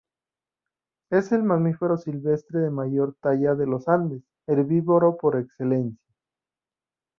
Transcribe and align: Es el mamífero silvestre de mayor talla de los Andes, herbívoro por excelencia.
Es 1.11 1.31
el 1.31 1.43
mamífero 1.43 1.95
silvestre 1.95 2.57
de 2.59 2.71
mayor 2.71 3.15
talla 3.21 3.53
de 3.53 3.67
los 3.67 3.87
Andes, 3.87 4.23
herbívoro 4.47 5.15
por 5.15 5.37
excelencia. 5.37 6.01